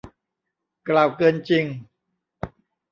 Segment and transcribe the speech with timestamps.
[0.89, 1.65] กล่าวเกินจริง